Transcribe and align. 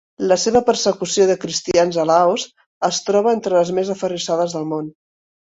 La 0.29 0.35
seva 0.43 0.61
persecució 0.69 1.27
de 1.31 1.35
cristians 1.43 1.99
a 2.05 2.05
Laos 2.13 2.47
es 2.91 3.03
troba 3.11 3.35
entre 3.39 3.55
les 3.59 3.75
més 3.81 3.95
aferrissades 3.99 4.59
del 4.59 4.69
món. 4.75 4.91